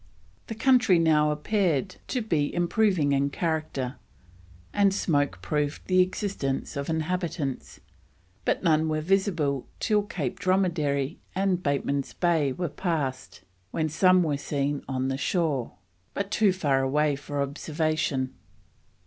[0.47, 3.97] The country now appeared to be improving in character,
[4.73, 7.79] and smoke proved the existence of inhabitants,
[8.43, 14.37] but none were visible till Cape Dromedary and Bateman's Bay were passed, when some were
[14.37, 15.73] seen on the shore,
[16.15, 18.33] but too far away for observation.